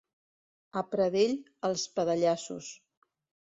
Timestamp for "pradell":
0.93-1.35